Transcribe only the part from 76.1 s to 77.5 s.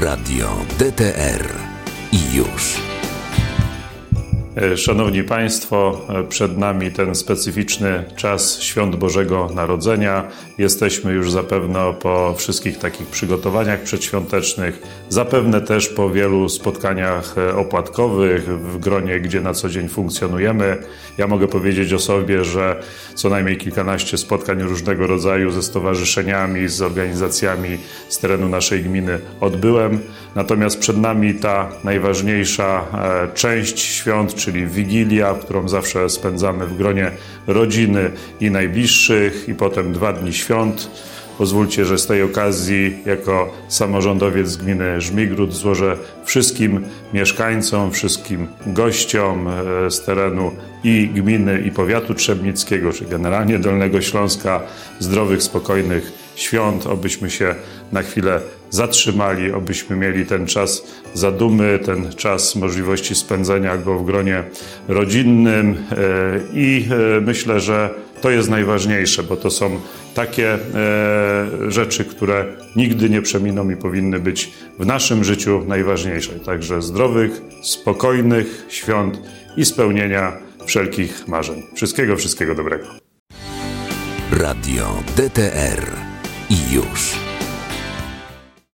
Także zdrowych,